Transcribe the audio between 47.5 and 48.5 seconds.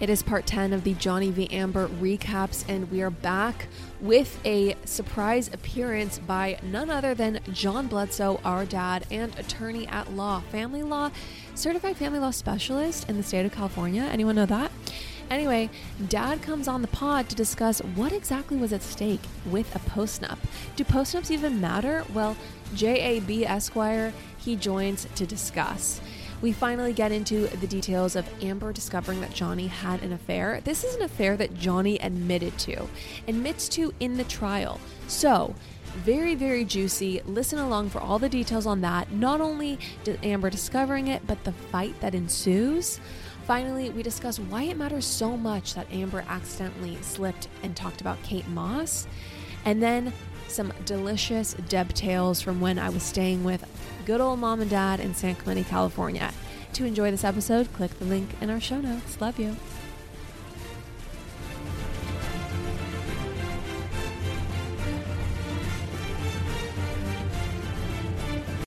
and talked about Kate